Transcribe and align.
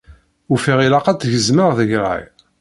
Ufiɣ 0.53 0.79
ilaq 0.85 1.05
ad 1.07 1.17
tt-gezmeɣ 1.19 1.69
deg 1.79 1.91
rray. 2.01 2.23